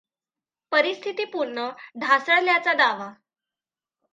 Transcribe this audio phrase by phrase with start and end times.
[0.71, 1.67] परिस्थिती पूर्ण
[1.99, 3.11] ढासळल्याचा दावा.